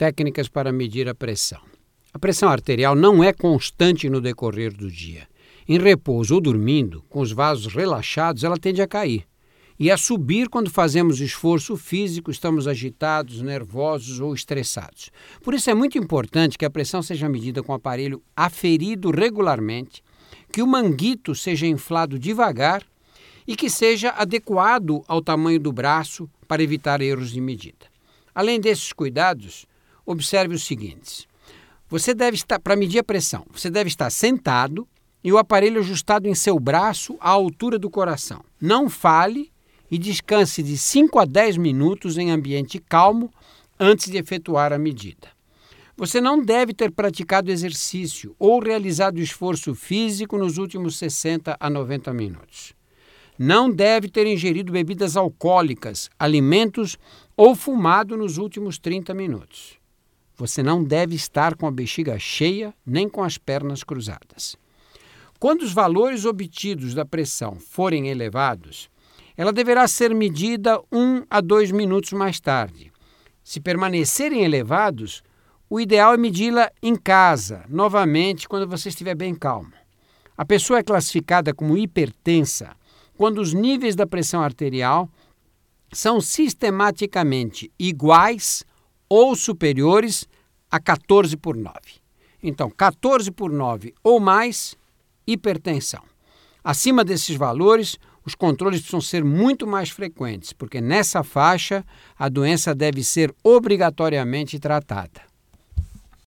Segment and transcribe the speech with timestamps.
[0.00, 1.60] Técnicas para medir a pressão.
[2.10, 5.28] A pressão arterial não é constante no decorrer do dia.
[5.68, 9.26] Em repouso ou dormindo, com os vasos relaxados, ela tende a cair
[9.78, 15.10] e a subir quando fazemos esforço físico, estamos agitados, nervosos ou estressados.
[15.42, 20.02] Por isso é muito importante que a pressão seja medida com o aparelho aferido regularmente,
[20.50, 22.82] que o manguito seja inflado devagar
[23.46, 27.84] e que seja adequado ao tamanho do braço para evitar erros de medida.
[28.34, 29.68] Além desses cuidados,
[30.10, 31.26] observe os seguintes.
[31.88, 34.86] Você deve estar, para medir a pressão, você deve estar sentado
[35.22, 38.44] e o aparelho ajustado em seu braço à altura do coração.
[38.60, 39.50] Não fale
[39.90, 43.30] e descanse de 5 a 10 minutos em ambiente calmo
[43.78, 45.28] antes de efetuar a medida.
[45.96, 52.12] Você não deve ter praticado exercício ou realizado esforço físico nos últimos 60 a 90
[52.14, 52.72] minutos.
[53.38, 56.96] Não deve ter ingerido bebidas alcoólicas, alimentos
[57.36, 59.79] ou fumado nos últimos 30 minutos.
[60.40, 64.56] Você não deve estar com a bexiga cheia nem com as pernas cruzadas.
[65.38, 68.88] Quando os valores obtidos da pressão forem elevados,
[69.36, 72.90] ela deverá ser medida um a dois minutos mais tarde.
[73.44, 75.22] Se permanecerem elevados,
[75.68, 79.74] o ideal é medi-la em casa, novamente, quando você estiver bem calmo.
[80.38, 82.74] A pessoa é classificada como hipertensa
[83.14, 85.06] quando os níveis da pressão arterial
[85.92, 88.64] são sistematicamente iguais
[89.10, 90.28] ou superiores
[90.70, 91.74] a 14 por 9.
[92.42, 94.76] Então, 14 por 9 ou mais,
[95.26, 96.02] hipertensão.
[96.62, 101.84] Acima desses valores, os controles precisam ser muito mais frequentes, porque nessa faixa
[102.18, 105.29] a doença deve ser obrigatoriamente tratada.